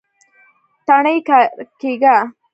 تڼۍ 0.87 1.11
يې 1.15 1.21
کېکاږله. 1.79 2.15